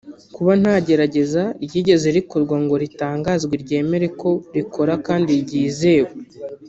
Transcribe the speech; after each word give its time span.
kuba 0.35 0.51
nta 0.61 0.75
gerageza 0.87 1.43
ryigeze 1.65 2.07
rikorwa 2.17 2.55
ngo 2.63 2.75
ritangazwe 2.83 3.53
ryemeze 3.63 4.07
ko 4.21 4.29
rikora 4.55 4.93
kandi 5.07 5.31
ryizewe 5.43 6.11